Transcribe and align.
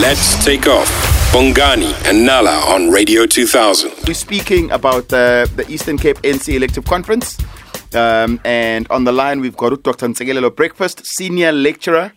Let's 0.00 0.42
take 0.42 0.66
off. 0.66 0.88
Bongani 1.30 1.92
and 2.08 2.24
Nala 2.24 2.64
on 2.74 2.90
Radio 2.90 3.26
2000. 3.26 3.92
We're 4.08 4.14
speaking 4.14 4.70
about 4.70 5.12
uh, 5.12 5.44
the 5.56 5.66
Eastern 5.68 5.98
Cape 5.98 6.16
NC 6.22 6.54
Elective 6.54 6.86
Conference. 6.86 7.36
Um, 7.94 8.40
and 8.42 8.86
on 8.88 9.04
the 9.04 9.12
line, 9.12 9.40
we've 9.42 9.58
got 9.58 9.82
Dr. 9.82 10.08
Ntsikelelo 10.08 10.56
Breakfast, 10.56 11.04
Senior 11.04 11.52
Lecturer, 11.52 12.12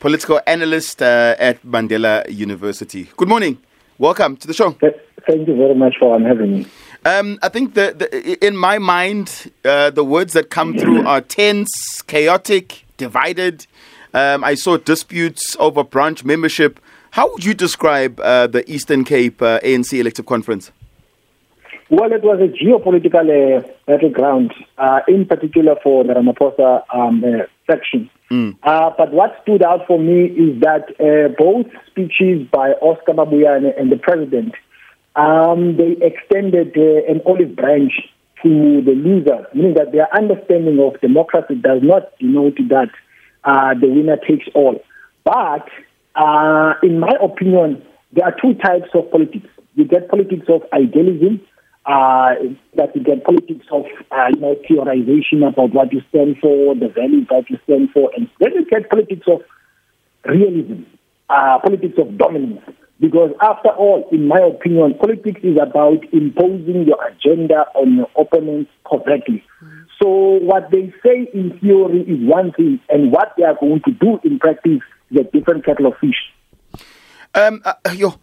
Political 0.00 0.40
Analyst 0.48 1.02
uh, 1.02 1.36
at 1.38 1.62
Mandela 1.64 2.28
University. 2.28 3.08
Good 3.16 3.28
morning. 3.28 3.58
Welcome 3.98 4.36
to 4.38 4.48
the 4.48 4.52
show. 4.52 4.72
Thank 4.80 5.46
you 5.46 5.56
very 5.56 5.76
much 5.76 5.98
for 6.00 6.18
having 6.18 6.52
me. 6.52 6.66
Um, 7.04 7.38
I 7.42 7.48
think 7.48 7.74
the, 7.74 7.94
the, 7.96 8.44
in 8.44 8.56
my 8.56 8.78
mind, 8.78 9.52
uh, 9.64 9.90
the 9.90 10.02
words 10.02 10.32
that 10.32 10.50
come 10.50 10.76
through 10.76 11.06
are 11.06 11.20
tense, 11.20 12.02
chaotic, 12.08 12.86
divided. 12.96 13.68
Um, 14.14 14.42
I 14.42 14.56
saw 14.56 14.78
disputes 14.78 15.56
over 15.60 15.84
branch 15.84 16.24
membership. 16.24 16.80
How 17.12 17.30
would 17.32 17.44
you 17.44 17.54
describe 17.54 18.20
uh, 18.20 18.46
the 18.46 18.68
Eastern 18.70 19.04
Cape 19.04 19.42
uh, 19.42 19.58
ANC 19.60 19.98
elective 19.98 20.26
conference? 20.26 20.70
Well, 21.90 22.12
it 22.12 22.22
was 22.22 22.38
a 22.38 22.46
geopolitical 22.46 23.26
uh, 23.26 23.66
battleground, 23.84 24.54
uh, 24.78 25.00
in 25.08 25.26
particular 25.26 25.74
for 25.82 26.04
the 26.04 26.12
Ramaphosa 26.12 26.84
um, 26.94 27.24
uh, 27.24 27.46
section. 27.68 28.08
Mm. 28.30 28.56
but 28.62 29.12
what 29.12 29.36
stood 29.42 29.60
out 29.60 29.88
for 29.88 29.98
me 29.98 30.26
is 30.26 30.60
that 30.60 30.86
both 31.36 31.66
speeches 31.88 32.46
by 32.52 32.70
Oscar 32.80 33.14
Mabuya 33.14 33.56
and, 33.56 33.66
and 33.66 33.90
the 33.90 33.96
president, 33.96 34.54
um, 35.16 35.76
they 35.76 35.96
extended 36.00 36.76
an 36.76 37.22
olive 37.26 37.56
branch 37.56 37.92
to 38.44 38.82
the 38.82 38.92
loser, 38.92 39.48
meaning 39.52 39.74
that 39.74 39.90
their 39.90 40.06
understanding 40.14 40.78
of 40.78 41.00
democracy 41.00 41.56
does 41.56 41.82
not 41.82 42.16
denote 42.20 42.56
that 42.68 42.90
the 43.80 43.88
winner 43.88 44.16
takes 44.16 44.46
all. 44.54 44.80
But 45.24 45.68
uh, 46.14 46.74
in 46.82 46.98
my 46.98 47.12
opinion, 47.22 47.82
there 48.12 48.26
are 48.26 48.34
two 48.40 48.54
types 48.54 48.90
of 48.94 49.10
politics. 49.10 49.48
You 49.74 49.84
get 49.84 50.08
politics 50.08 50.46
of 50.48 50.62
idealism, 50.72 51.40
uh, 51.86 52.34
that 52.76 52.94
you 52.94 53.02
get 53.02 53.24
politics 53.24 53.66
of 53.72 53.84
uh, 54.10 54.26
you 54.34 54.40
know 54.40 54.54
theorization 54.68 55.46
about 55.46 55.72
what 55.72 55.92
you 55.92 56.02
stand 56.10 56.36
for, 56.40 56.74
the 56.74 56.88
values 56.88 57.26
that 57.30 57.48
you 57.48 57.58
stand 57.64 57.90
for, 57.92 58.10
and 58.16 58.28
then 58.38 58.52
you 58.54 58.64
get 58.66 58.90
politics 58.90 59.26
of 59.26 59.42
realism, 60.24 60.82
uh, 61.28 61.58
politics 61.60 61.98
of 61.98 62.18
dominance. 62.18 62.60
Because 63.00 63.30
after 63.40 63.70
all, 63.70 64.06
in 64.12 64.28
my 64.28 64.40
opinion, 64.40 64.94
politics 64.98 65.40
is 65.42 65.56
about 65.56 66.04
imposing 66.12 66.86
your 66.86 67.02
agenda 67.06 67.64
on 67.74 67.96
your 67.96 68.10
opponents 68.14 68.70
correctly. 68.84 69.42
So 70.02 70.08
what 70.08 70.70
they 70.70 70.92
say 71.02 71.30
in 71.32 71.58
theory 71.60 72.02
is 72.02 72.28
one 72.28 72.52
thing, 72.52 72.78
and 72.90 73.10
what 73.10 73.32
they 73.38 73.44
are 73.44 73.56
going 73.58 73.80
to 73.86 73.92
do 73.92 74.20
in 74.22 74.38
practice 74.38 74.80
the 75.10 75.24
different 75.24 75.64
kettle 75.64 75.86
of 75.86 75.94
fish. 75.98 76.32
Um, 77.34 77.62
uh, 77.64 77.74
yo, 77.94 78.18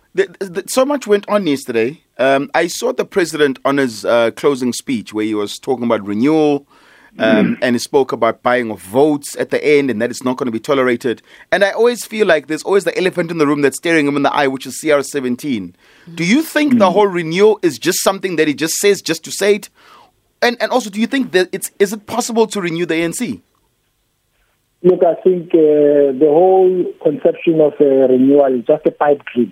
so 0.67 0.85
much 0.85 1.07
went 1.07 1.27
on 1.29 1.47
yesterday. 1.47 2.01
Um, 2.17 2.49
I 2.53 2.67
saw 2.67 2.91
the 2.91 3.05
president 3.05 3.59
on 3.63 3.77
his 3.77 4.03
uh, 4.03 4.31
closing 4.31 4.73
speech 4.73 5.13
where 5.13 5.25
he 5.25 5.33
was 5.33 5.57
talking 5.57 5.85
about 5.85 6.05
renewal. 6.05 6.67
Um, 7.19 7.55
mm. 7.55 7.59
And 7.63 7.73
he 7.73 7.79
spoke 7.79 8.11
about 8.11 8.43
buying 8.43 8.69
of 8.69 8.79
votes 8.79 9.35
at 9.37 9.49
the 9.49 9.63
end 9.65 9.89
and 9.89 9.99
that 10.01 10.11
it's 10.11 10.23
not 10.23 10.37
going 10.37 10.45
to 10.45 10.51
be 10.51 10.59
tolerated. 10.59 11.23
And 11.51 11.63
I 11.63 11.71
always 11.71 12.05
feel 12.05 12.27
like 12.27 12.45
there's 12.45 12.61
always 12.61 12.83
the 12.83 12.95
elephant 12.95 13.31
in 13.31 13.39
the 13.39 13.47
room 13.47 13.61
that's 13.61 13.77
staring 13.77 14.07
him 14.07 14.17
in 14.17 14.21
the 14.21 14.31
eye, 14.31 14.45
which 14.45 14.67
is 14.67 14.79
CR17. 14.83 15.37
Mm. 15.41 16.15
Do 16.15 16.23
you 16.23 16.43
think 16.43 16.73
mm. 16.73 16.79
the 16.79 16.91
whole 16.91 17.07
renewal 17.07 17.59
is 17.63 17.79
just 17.79 18.03
something 18.03 18.35
that 18.35 18.47
he 18.47 18.53
just 18.53 18.75
says 18.75 19.01
just 19.01 19.23
to 19.23 19.31
say 19.31 19.55
it? 19.55 19.69
And, 20.43 20.57
and 20.61 20.71
also, 20.71 20.91
do 20.91 21.01
you 21.01 21.07
think 21.07 21.31
that 21.31 21.49
it's 21.51 21.71
is 21.79 21.93
it 21.93 22.05
possible 22.05 22.45
to 22.47 22.61
renew 22.61 22.85
the 22.85 22.93
ANC? 22.93 23.41
Look, 24.83 25.03
I 25.03 25.15
think 25.21 25.49
uh, 25.55 26.13
the 26.13 26.27
whole 26.29 26.85
conception 27.01 27.59
of 27.61 27.73
uh, 27.81 27.85
renewal 27.85 28.59
is 28.59 28.65
just 28.65 28.85
a 28.85 28.91
pipe 28.91 29.21
dream. 29.33 29.51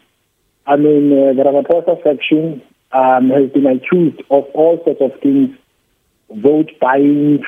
I 0.67 0.75
mean, 0.75 1.11
uh, 1.11 1.33
the 1.33 1.43
Ramaphosa 1.43 2.03
section 2.03 2.61
um, 2.91 3.29
has 3.29 3.49
been 3.51 3.65
accused 3.65 4.19
of 4.29 4.45
all 4.53 4.81
sorts 4.85 5.01
of 5.01 5.19
things, 5.21 5.49
vote 6.29 6.71
buying, 6.79 7.43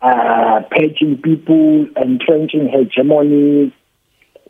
uh, 0.00 0.62
purging 0.70 1.20
people, 1.22 1.86
entrenching 1.96 2.68
hegemony. 2.68 3.74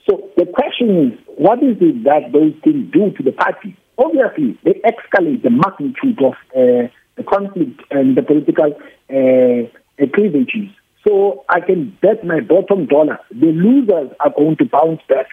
So 0.08 0.30
the 0.36 0.46
question 0.46 1.12
is, 1.12 1.18
what 1.36 1.60
is 1.62 1.76
it 1.80 2.04
that 2.04 2.32
those 2.32 2.54
things 2.62 2.92
do 2.92 3.10
to 3.10 3.22
the 3.22 3.32
party? 3.32 3.76
Obviously, 3.98 4.58
they 4.62 4.80
escalate 4.84 5.42
the 5.42 5.50
magnitude 5.50 6.22
of 6.22 6.34
uh, 6.54 6.88
the 7.16 7.24
conflict 7.28 7.80
and 7.90 8.16
the 8.16 8.22
political 8.22 8.74
uh, 9.10 10.06
cleavages. 10.14 10.70
So 11.06 11.44
I 11.48 11.60
can 11.60 11.96
bet 12.00 12.24
my 12.24 12.40
bottom 12.40 12.86
dollar 12.86 13.18
the 13.30 13.46
losers 13.46 14.10
are 14.20 14.32
going 14.36 14.56
to 14.56 14.64
bounce 14.64 15.00
back. 15.08 15.26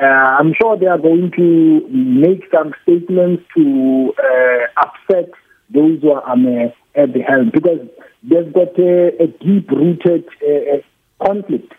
Uh, 0.00 0.04
I'm 0.04 0.54
sure 0.60 0.76
they 0.76 0.86
are 0.86 0.98
going 0.98 1.30
to 1.36 1.88
make 1.88 2.42
some 2.52 2.74
statements 2.82 3.44
to 3.56 4.12
uh, 4.18 4.80
upset 4.80 5.30
those 5.70 6.02
who 6.02 6.10
are 6.10 6.28
um, 6.28 6.46
uh, 6.46 7.00
at 7.00 7.12
the 7.12 7.20
helm 7.20 7.50
because 7.52 7.80
they've 8.22 8.52
got 8.52 8.78
a, 8.78 9.22
a 9.22 9.26
deep 9.28 9.70
rooted 9.70 10.24
uh, 10.42 10.76
uh, 10.76 11.26
conflict. 11.26 11.72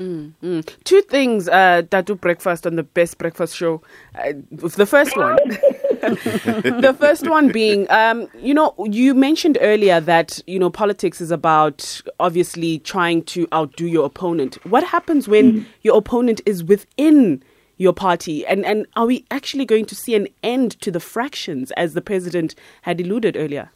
Mm-hmm. 0.00 0.60
Two 0.82 1.02
things, 1.02 1.48
uh, 1.48 1.82
Dadu 1.88 2.20
Breakfast 2.20 2.66
on 2.66 2.74
the 2.74 2.82
Best 2.82 3.16
Breakfast 3.16 3.56
Show. 3.56 3.80
Uh, 4.14 4.32
the 4.50 4.86
first 4.86 5.16
one. 5.16 5.38
the 6.14 6.96
first 6.98 7.28
one 7.28 7.48
being, 7.48 7.90
um, 7.90 8.28
you 8.38 8.52
know, 8.52 8.74
you 8.84 9.14
mentioned 9.14 9.58
earlier 9.60 10.00
that, 10.00 10.40
you 10.46 10.58
know, 10.58 10.70
politics 10.70 11.20
is 11.20 11.30
about 11.30 12.02
obviously 12.20 12.78
trying 12.80 13.22
to 13.24 13.48
outdo 13.52 13.86
your 13.86 14.04
opponent. 14.04 14.58
What 14.66 14.84
happens 14.84 15.28
when 15.28 15.52
mm. 15.52 15.66
your 15.82 15.96
opponent 15.96 16.40
is 16.44 16.62
within 16.62 17.42
your 17.76 17.92
party? 17.92 18.46
And, 18.46 18.64
and 18.64 18.86
are 18.96 19.06
we 19.06 19.24
actually 19.30 19.64
going 19.64 19.86
to 19.86 19.94
see 19.94 20.14
an 20.14 20.28
end 20.42 20.80
to 20.82 20.90
the 20.90 21.00
fractions 21.00 21.70
as 21.72 21.94
the 21.94 22.02
president 22.02 22.54
had 22.82 23.00
alluded 23.00 23.36
earlier? 23.36 23.70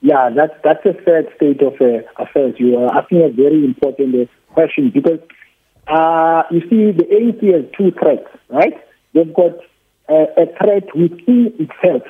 Yeah, 0.00 0.30
that's, 0.30 0.54
that's 0.62 0.84
a 0.86 0.94
sad 1.04 1.28
state 1.36 1.60
of 1.62 1.74
uh, 1.80 2.02
affairs. 2.22 2.54
You 2.58 2.76
are 2.76 2.96
asking 2.96 3.22
a 3.22 3.30
very 3.30 3.64
important 3.64 4.14
uh, 4.14 4.52
question 4.54 4.90
because, 4.94 5.18
uh, 5.88 6.44
you 6.50 6.60
see, 6.60 6.92
the 6.92 7.04
ANC 7.04 7.52
has 7.52 7.64
two 7.76 7.90
threats, 7.98 8.28
right? 8.48 8.74
They've 9.14 9.34
got 9.34 9.58
a, 10.08 10.42
a 10.42 10.46
threat 10.58 10.94
within 10.94 11.52
itself. 11.58 12.02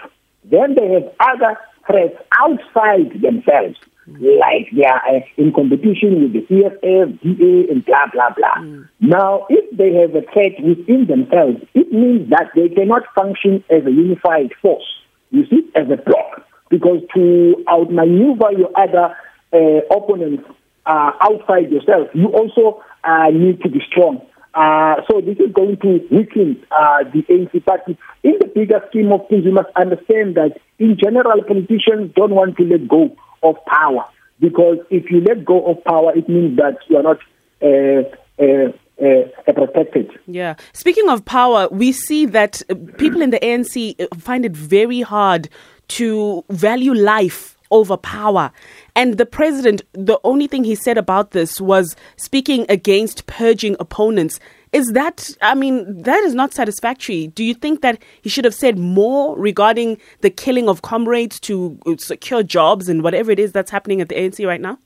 Then 0.44 0.74
they 0.74 0.88
have 0.92 1.12
other 1.20 1.58
threats 1.86 2.16
outside 2.38 3.20
themselves, 3.20 3.76
like 4.06 4.68
they 4.74 4.84
are 4.84 5.02
uh, 5.08 5.20
in 5.36 5.52
competition 5.52 6.22
with 6.22 6.32
the 6.32 6.64
EFF, 6.64 7.20
DA, 7.20 7.70
and 7.70 7.84
blah, 7.84 8.06
blah, 8.12 8.30
blah. 8.36 8.62
Mm. 8.62 8.88
Now, 9.00 9.46
if 9.48 9.76
they 9.76 9.92
have 9.94 10.14
a 10.14 10.22
threat 10.32 10.52
within 10.62 11.06
themselves, 11.06 11.60
it 11.74 11.92
means 11.92 12.30
that 12.30 12.50
they 12.54 12.68
cannot 12.68 13.02
function 13.14 13.64
as 13.70 13.84
a 13.84 13.90
unified 13.90 14.52
force, 14.62 14.86
you 15.30 15.46
see, 15.46 15.68
as 15.74 15.90
a 15.90 15.96
bloc. 15.96 16.44
Because 16.70 17.00
to 17.14 17.64
outmaneuver 17.68 18.52
your 18.52 18.70
other 18.76 19.16
uh, 19.52 19.96
opponents 19.96 20.44
uh, 20.86 21.12
outside 21.20 21.70
yourself, 21.70 22.08
you 22.14 22.28
also 22.28 22.82
uh, 23.04 23.30
need 23.30 23.60
to 23.62 23.68
be 23.68 23.80
strong. 23.90 24.20
Uh, 24.58 25.02
so 25.08 25.20
this 25.20 25.38
is 25.38 25.52
going 25.52 25.76
to 25.76 26.00
weaken 26.10 26.60
uh, 26.72 27.04
the 27.14 27.22
ANC 27.30 27.64
party. 27.64 27.96
In 28.24 28.34
the 28.40 28.48
bigger 28.48 28.82
scheme 28.88 29.12
of 29.12 29.28
things, 29.28 29.44
you 29.44 29.52
must 29.52 29.68
understand 29.76 30.34
that 30.34 30.58
in 30.80 30.96
general, 31.00 31.44
politicians 31.44 32.12
don't 32.16 32.34
want 32.34 32.56
to 32.56 32.64
let 32.64 32.88
go 32.88 33.16
of 33.44 33.54
power 33.66 34.04
because 34.40 34.78
if 34.90 35.12
you 35.12 35.20
let 35.20 35.44
go 35.44 35.64
of 35.64 35.84
power, 35.84 36.12
it 36.16 36.28
means 36.28 36.56
that 36.56 36.78
you 36.88 36.96
are 36.96 37.04
not 37.04 37.18
uh, 37.62 38.02
uh, 38.42 38.72
uh, 39.00 39.52
protected. 39.52 40.10
Yeah. 40.26 40.56
Speaking 40.72 41.08
of 41.08 41.24
power, 41.24 41.68
we 41.70 41.92
see 41.92 42.26
that 42.26 42.60
people 42.98 43.22
in 43.22 43.30
the 43.30 43.38
ANC 43.38 43.94
find 44.20 44.44
it 44.44 44.56
very 44.56 45.02
hard 45.02 45.48
to 45.88 46.44
value 46.50 46.94
life 46.94 47.56
over 47.70 47.96
power. 47.96 48.50
And 48.94 49.18
the 49.18 49.26
president, 49.26 49.82
the 49.92 50.18
only 50.24 50.46
thing 50.46 50.64
he 50.64 50.74
said 50.74 50.98
about 50.98 51.32
this 51.32 51.60
was 51.60 51.96
speaking 52.16 52.66
against 52.68 53.26
purging 53.26 53.76
opponents. 53.80 54.40
Is 54.72 54.88
that, 54.88 55.30
I 55.40 55.54
mean, 55.54 56.02
that 56.02 56.22
is 56.24 56.34
not 56.34 56.52
satisfactory. 56.52 57.28
Do 57.28 57.42
you 57.42 57.54
think 57.54 57.80
that 57.80 58.02
he 58.20 58.28
should 58.28 58.44
have 58.44 58.54
said 58.54 58.78
more 58.78 59.38
regarding 59.38 59.98
the 60.20 60.28
killing 60.28 60.68
of 60.68 60.82
comrades 60.82 61.40
to 61.40 61.78
secure 61.98 62.42
jobs 62.42 62.88
and 62.88 63.02
whatever 63.02 63.30
it 63.30 63.38
is 63.38 63.52
that's 63.52 63.70
happening 63.70 64.02
at 64.02 64.10
the 64.10 64.14
ANC 64.14 64.46
right 64.46 64.60
now? 64.60 64.78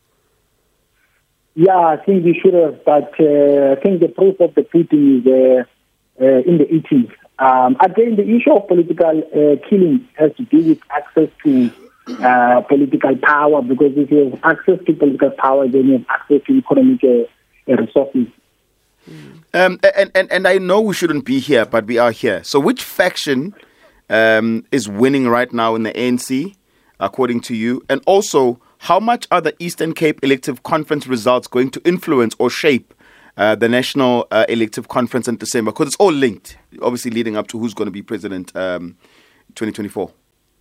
Yeah, 1.55 1.77
I 1.77 1.97
think 1.97 2.25
he 2.25 2.39
should 2.41 2.55
have, 2.55 2.85
but 2.85 3.13
uh, 3.21 3.73
I 3.73 3.81
think 3.83 4.01
the 4.01 4.13
proof 4.15 4.41
of 4.41 4.55
the 4.55 4.63
pudding 4.63 5.21
is 5.21 5.27
uh, 5.27 5.65
uh, 6.25 6.39
in 6.47 6.59
the 6.59 6.67
eating. 6.73 7.13
Um, 7.39 7.77
again, 7.85 8.17
the 8.17 8.23
issue 8.23 8.53
of 8.53 8.69
political 8.69 9.19
uh, 9.19 9.69
killing 9.69 10.09
has 10.15 10.31
to 10.37 10.45
do 10.45 10.69
with 10.69 10.79
access 10.91 11.29
to 11.45 11.71
uh, 12.09 12.61
political 12.63 13.17
power 13.17 13.63
because 13.63 13.93
if 13.97 14.11
you 14.11 14.31
have 14.31 14.41
access 14.43 14.79
to 14.87 14.93
political 14.93 15.31
power, 15.31 15.69
then 15.69 15.87
you 15.87 15.93
have 15.99 16.07
access 16.09 16.41
to 16.47 16.53
economic 16.53 17.03
uh, 17.05 17.77
resources. 17.77 18.27
Um, 19.55 19.79
and, 19.97 20.11
and, 20.15 20.33
and 20.33 20.49
I 20.49 20.59
know 20.59 20.81
we 20.81 20.95
shouldn't 20.95 21.25
be 21.25 21.39
here, 21.39 21.67
but 21.67 21.87
we 21.87 21.99
are 21.99 22.11
here. 22.11 22.43
So, 22.45 22.59
which 22.59 22.83
faction 22.83 23.55
um, 24.09 24.65
is 24.73 24.89
winning 24.89 25.29
right 25.29 25.53
now 25.53 25.75
in 25.75 25.83
the 25.83 25.93
ANC, 25.93 26.55
according 27.01 27.41
to 27.43 27.55
you? 27.55 27.83
And 27.89 28.01
also, 28.07 28.61
how 28.79 28.99
much 28.99 29.27
are 29.31 29.41
the 29.41 29.55
Eastern 29.59 29.93
Cape 29.93 30.21
Elective 30.23 30.63
Conference 30.63 31.07
results 31.07 31.47
going 31.47 31.71
to 31.71 31.83
influence 31.85 32.35
or 32.39 32.51
shape 32.51 32.95
uh, 33.37 33.55
the 33.55 33.69
National 33.69 34.27
uh, 34.31 34.47
Elective 34.49 34.89
Conference 34.89 35.29
in 35.29 35.37
December? 35.37 35.73
Because 35.73 35.89
it's 35.89 35.97
all 35.97 36.13
linked, 36.13 36.57
obviously 36.81 37.11
leading 37.11 37.37
up 37.37 37.49
to 37.49 37.59
who's 37.59 37.75
going 37.75 37.87
to 37.87 37.93
be 37.93 38.03
president 38.03 38.55
um, 38.57 38.97
2024. 39.55 40.13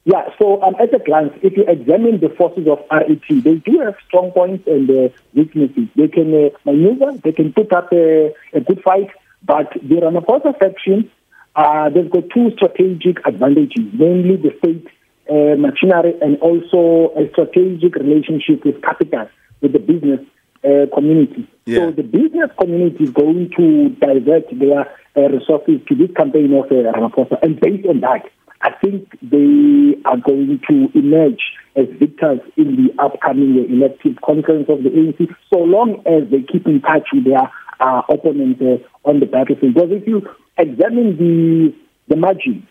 Yeah, 0.03 0.29
so 0.39 0.61
um, 0.63 0.75
at 0.79 0.93
a 0.93 0.99
glance, 0.99 1.31
if 1.43 1.55
you 1.55 1.63
examine 1.67 2.19
the 2.19 2.29
forces 2.29 2.67
of 2.67 2.79
RET, 2.91 3.21
they 3.29 3.55
do 3.55 3.79
have 3.79 3.95
strong 4.07 4.31
points 4.31 4.65
and 4.65 4.89
uh, 4.89 5.09
weaknesses. 5.35 5.89
They 5.95 6.07
can 6.07 6.33
uh, 6.33 6.49
maneuver, 6.65 7.17
they 7.23 7.31
can 7.31 7.53
put 7.53 7.71
up 7.71 7.93
a, 7.93 8.33
a 8.53 8.61
good 8.61 8.81
fight, 8.81 9.09
but 9.43 9.71
the 9.73 9.95
Ramaphosa 9.95 10.57
faction, 10.57 11.11
uh, 11.55 11.89
they've 11.89 12.09
got 12.09 12.23
two 12.33 12.49
strategic 12.55 13.25
advantages, 13.27 13.85
namely 13.93 14.37
the 14.37 14.55
state 14.57 14.87
uh, 15.29 15.55
machinery 15.55 16.15
and 16.19 16.37
also 16.39 17.13
a 17.15 17.29
strategic 17.31 17.95
relationship 17.95 18.65
with 18.65 18.81
capital, 18.81 19.29
with 19.61 19.73
the 19.73 19.79
business 19.79 20.19
uh, 20.63 20.87
community. 20.95 21.47
Yeah. 21.65 21.79
So 21.79 21.91
the 21.91 22.03
business 22.03 22.49
community 22.59 23.03
is 23.03 23.11
going 23.11 23.51
to 23.55 23.89
divert 23.89 24.47
their 24.51 24.87
uh, 25.15 25.29
resources 25.29 25.79
to 25.87 25.95
this 25.95 26.09
campaign 26.15 26.53
of 26.53 26.65
uh, 26.65 26.91
Ramaphosa, 26.91 27.37
and 27.43 27.59
based 27.59 27.85
on 27.85 27.99
that, 28.01 28.25
I 28.63 28.71
think 28.81 29.09
they 29.21 29.95
are 30.05 30.17
going 30.17 30.59
to 30.69 30.97
emerge 30.97 31.41
as 31.75 31.85
victors 31.99 32.39
in 32.57 32.75
the 32.75 33.03
upcoming 33.03 33.65
elective 33.69 34.21
conference 34.23 34.67
of 34.69 34.83
the 34.83 34.89
ANC, 34.89 35.33
so 35.51 35.59
long 35.59 36.03
as 36.05 36.29
they 36.29 36.41
keep 36.41 36.67
in 36.67 36.81
touch 36.81 37.07
with 37.13 37.25
their 37.25 37.51
uh, 37.79 38.01
opponents 38.09 38.61
uh, 38.61 39.09
on 39.09 39.19
the 39.19 39.25
battlefield. 39.25 39.73
Because 39.73 39.91
if 39.91 40.07
you 40.07 40.21
examine 40.57 41.17
the 41.17 41.73
the 42.07 42.15
margin 42.15 42.67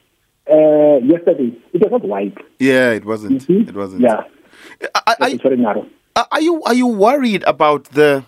uh, 0.50 0.98
yesterday, 1.04 1.56
it 1.72 1.82
was 1.82 1.90
not 1.90 2.04
wide. 2.04 2.36
Yeah, 2.58 2.90
it 2.90 3.04
wasn't. 3.04 3.48
It 3.48 3.74
wasn't. 3.74 4.02
Yeah, 4.02 4.22
I, 4.94 5.16
I, 5.20 5.36
very 5.38 5.56
narrow. 5.56 5.86
Are 6.16 6.40
you 6.40 6.62
are 6.64 6.74
you 6.74 6.86
worried 6.86 7.42
about 7.44 7.84
the 7.84 8.24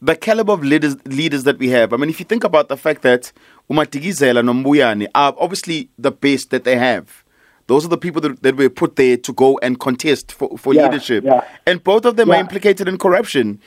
the 0.00 0.14
caliber 0.16 0.52
of 0.52 0.62
leaders 0.62 0.96
leaders 1.06 1.44
that 1.44 1.58
we 1.58 1.68
have? 1.70 1.92
I 1.92 1.96
mean, 1.96 2.10
if 2.10 2.18
you 2.20 2.24
think 2.24 2.44
about 2.44 2.68
the 2.68 2.76
fact 2.76 3.02
that 3.02 3.32
uMadikizela 3.70 4.40
and 4.40 4.48
Mabuyane 4.64 5.08
are 5.14 5.34
obviously 5.38 5.90
the 5.98 6.10
best 6.10 6.50
that 6.50 6.64
they 6.64 6.76
have. 6.76 7.24
Those 7.66 7.84
are 7.84 7.88
the 7.88 7.98
people 7.98 8.22
that, 8.22 8.42
that 8.42 8.56
were 8.56 8.70
put 8.70 8.96
there 8.96 9.18
to 9.18 9.32
go 9.34 9.58
and 9.62 9.78
contest 9.78 10.32
for, 10.32 10.56
for 10.56 10.72
Yeah, 10.72 10.84
leadership. 10.84 11.22
yeah. 11.24 11.44
And 11.66 11.84
both 11.84 12.06
of 12.06 12.16
them 12.16 12.30
are 12.30 12.36
implicated 12.40 12.88
in 12.88 12.96
corruption. 12.96 13.60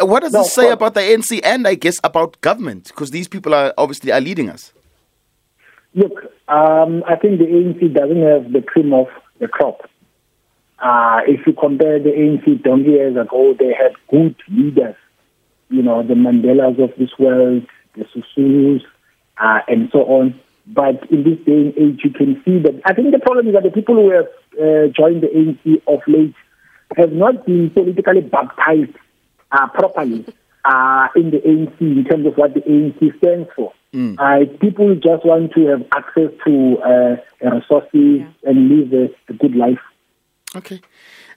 What 0.00 0.20
does 0.20 0.32
No, 0.34 0.42
this 0.42 0.52
say 0.52 0.64
course. 0.64 0.74
about 0.74 0.92
the 0.94 1.00
ANC 1.00 1.40
and 1.42 1.66
I 1.66 1.74
guess 1.74 1.98
about 2.04 2.38
government? 2.42 2.88
Because 2.88 3.10
these 3.10 3.26
people 3.26 3.54
are 3.54 3.72
obviously 3.78 4.12
are 4.12 4.20
leading 4.20 4.50
us. 4.50 4.74
Look, 5.94 6.12
um, 6.48 7.02
I 7.08 7.16
think 7.16 7.38
the 7.38 7.46
ANC 7.46 7.94
doesn't 7.94 8.20
have 8.22 8.52
the 8.52 8.60
cream 8.60 8.92
of 8.92 9.06
the 9.38 9.48
crop. 9.48 9.88
Uh, 10.78 11.20
if 11.26 11.46
you 11.46 11.54
compare 11.54 11.98
the 11.98 12.10
ANC 12.10 12.62
20 12.62 12.84
years 12.84 13.16
ago, 13.16 13.54
they 13.58 13.72
had 13.72 13.92
good 14.10 14.36
leaders, 14.48 14.94
you 15.70 15.82
know, 15.82 16.02
the 16.02 16.14
Mandelas 16.14 16.82
of 16.82 16.96
this 16.98 17.10
world, 17.18 17.66
the 17.94 18.04
Sisulus, 18.04 18.82
uh, 19.38 19.60
and 19.68 19.88
so 19.92 20.00
on. 20.00 20.40
But 20.66 21.10
in 21.10 21.24
this 21.24 21.38
day 21.46 21.52
and 21.52 21.78
age, 21.78 22.00
you 22.04 22.10
can 22.10 22.42
see 22.44 22.58
that. 22.58 22.80
I 22.84 22.92
think 22.94 23.12
the 23.12 23.18
problem 23.18 23.48
is 23.48 23.54
that 23.54 23.62
the 23.62 23.70
people 23.70 23.94
who 23.94 24.10
have 24.10 24.26
uh, 24.54 24.92
joined 24.92 25.22
the 25.22 25.28
ANC 25.28 25.82
of 25.86 26.00
late 26.06 26.34
have 26.96 27.12
not 27.12 27.46
been 27.46 27.70
politically 27.70 28.20
baptized 28.20 28.96
uh, 29.52 29.68
properly 29.68 30.26
uh, 30.64 31.08
in 31.16 31.30
the 31.30 31.38
ANC 31.38 31.80
in 31.80 32.04
terms 32.04 32.26
of 32.26 32.36
what 32.36 32.54
the 32.54 32.60
ANC 32.60 33.18
stands 33.18 33.48
for. 33.56 33.72
Uh, 33.94 34.40
people 34.60 34.94
just 34.96 35.24
want 35.24 35.52
to 35.54 35.66
have 35.66 35.82
access 35.96 36.30
to 36.46 36.78
uh, 36.78 37.16
resources 37.40 38.22
and 38.44 38.68
live 38.68 38.92
a, 38.92 39.32
a 39.32 39.34
good 39.34 39.56
life. 39.56 39.80
Okay. 40.54 40.80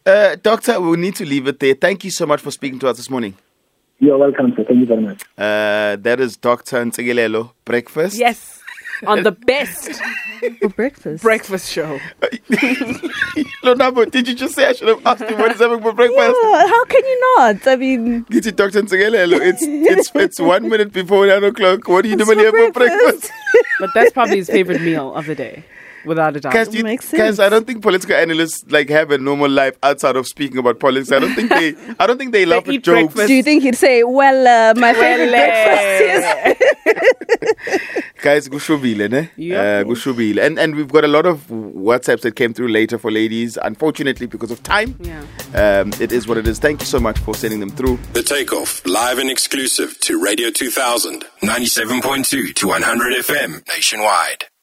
Uh, 0.06 0.36
doctor, 0.36 0.80
we 0.82 0.98
need 0.98 1.16
to 1.16 1.26
leave 1.26 1.48
it 1.48 1.60
there. 1.60 1.76
Thank 1.76 2.04
you 2.04 2.12
so 2.12 2.26
much 2.26 2.42
for 2.42 2.52
speaking 2.52 2.80
to 2.80 2.90
us 2.90 2.98
this 2.98 3.10
morning. 3.10 3.38
You're 4.04 4.18
welcome, 4.18 4.52
sir. 4.56 4.64
Thank 4.68 4.80
you 4.80 4.86
very 4.88 5.02
much. 5.02 5.22
Uh, 5.38 5.96
that 6.08 6.20
is 6.20 6.36
Dr. 6.36 6.84
Ntsikelelo 6.84 7.52
Breakfast. 7.66 8.18
Yes, 8.18 8.60
on 9.06 9.22
the 9.22 9.32
best 9.32 10.02
For 10.60 10.70
breakfast. 10.70 11.22
breakfast 11.24 11.72
show. 11.72 12.00
Lonabo, 13.64 14.10
did 14.10 14.28
you 14.28 14.34
just 14.34 14.56
say 14.56 14.66
I 14.68 14.74
should 14.74 14.88
have 14.88 15.06
asked 15.06 15.22
him 15.22 15.38
what 15.38 15.52
he's 15.52 15.62
having 15.62 15.82
for 15.82 15.94
breakfast? 15.94 16.36
Yeah, 16.44 16.68
how 16.68 16.86
can 16.86 17.04
you 17.06 17.36
not? 17.38 17.68
I 17.68 17.76
mean, 17.76 18.24
Get 18.24 18.48
it, 18.48 18.56
Dr. 18.56 18.82
Ntsikelelo. 18.82 19.40
It's, 19.40 19.62
it's, 19.64 20.12
it's 20.16 20.40
one 20.40 20.68
minute 20.68 20.92
before 20.92 21.28
nine 21.28 21.44
o'clock. 21.44 21.88
What 21.88 22.02
do 22.02 22.10
you 22.10 22.16
normally 22.16 22.46
have 22.46 22.56
for 22.56 22.72
breakfast? 22.72 23.32
But 23.80 23.92
that's 23.94 24.12
probably 24.14 24.38
his 24.38 24.50
favorite 24.50 24.82
meal 24.82 25.14
of 25.14 25.28
the 25.28 25.36
day, 25.36 25.64
without 26.06 26.36
a 26.36 26.40
doubt. 26.40 26.54
Guys, 26.54 26.74
you, 26.74 26.84
Makes 26.84 27.12
guys, 27.12 27.20
sense. 27.36 27.40
I 27.40 27.50
don't 27.50 27.66
think 27.68 27.82
political 27.82 28.16
analysts 28.16 28.64
like 28.70 28.90
have 28.90 29.12
a 29.12 29.18
normal 29.18 29.50
life 29.50 29.78
outside 29.84 30.16
of 30.16 30.28
speaking 30.28 30.58
about 30.58 30.80
politics. 30.80 31.12
I 31.12 31.20
don't 31.20 31.34
think 31.34 31.50
they. 31.50 31.76
I 32.00 32.08
don't 32.08 32.18
think 32.18 32.32
they 32.32 32.46
laugh 32.46 32.68
at 32.68 32.74
eat 32.74 32.84
jokes. 32.84 33.14
breakfast. 33.14 33.28
do 33.28 33.34
you 33.34 33.44
think 33.44 33.64
he'd 33.64 33.76
say, 33.76 34.04
well, 34.04 34.48
uh, 34.48 34.74
my 34.80 34.94
favorite 34.94 35.32
Well, 35.32 35.48
breakfast 35.48 36.62
is... 36.62 37.92
Guys, 38.22 38.48
gushubile, 38.50 39.10
ne? 39.10 39.30
Yeah. 39.36 39.58
Uh, 39.60 39.84
gushubile. 39.84 40.44
And 40.46 40.60
and 40.60 40.76
we've 40.76 40.92
got 40.92 41.04
a 41.04 41.08
lot 41.08 41.26
of 41.26 41.48
WhatsApps 41.48 42.22
that 42.22 42.36
came 42.36 42.54
through 42.54 42.68
later 42.68 42.98
for 43.00 43.10
ladies. 43.12 43.58
Unfortunately, 43.62 44.28
because 44.28 44.52
of 44.52 44.62
time, 44.64 44.96
Yeah. 45.02 45.24
um, 45.82 45.92
it 46.00 46.12
is 46.12 46.28
what 46.28 46.38
it 46.38 46.48
is. 46.48 46.60
Thank 46.60 46.82
you 46.82 46.86
so 46.86 47.00
much 47.00 47.18
for 47.20 47.34
sending 47.34 47.60
them 47.60 47.72
through. 47.72 47.98
The 48.14 48.22
Takeoff, 48.24 48.86
live 48.86 49.18
and 49.18 49.30
exclusive 49.30 50.00
to 50.02 50.22
Radio 50.24 50.52
2000, 50.52 51.26
97.2 51.42 52.54
to 52.56 52.68
100 52.68 53.14
FM 53.26 53.68
nationwide. 53.68 54.46